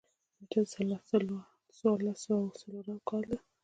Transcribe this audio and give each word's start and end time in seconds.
نېټه 0.39 0.61
د 1.29 1.35
څوارلس 1.79 2.17
سوه 2.25 2.53
څلورم 2.59 2.97
کال 3.09 3.23
ده. 3.29 3.37